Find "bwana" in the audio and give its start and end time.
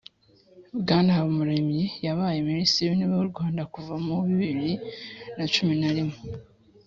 0.81-1.09